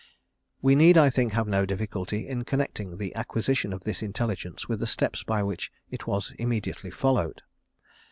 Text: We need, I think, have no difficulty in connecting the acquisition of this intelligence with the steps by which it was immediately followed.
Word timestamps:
We 0.63 0.73
need, 0.73 0.97
I 0.97 1.11
think, 1.11 1.33
have 1.33 1.47
no 1.47 1.63
difficulty 1.63 2.27
in 2.27 2.43
connecting 2.43 2.97
the 2.97 3.13
acquisition 3.13 3.71
of 3.71 3.83
this 3.83 4.01
intelligence 4.01 4.67
with 4.67 4.79
the 4.79 4.87
steps 4.87 5.21
by 5.21 5.43
which 5.43 5.71
it 5.91 6.07
was 6.07 6.31
immediately 6.39 6.89
followed. 6.89 7.43